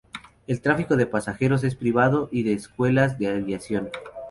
[0.47, 3.91] El tráfico de pasajeros es privado y de escuelas de aviación.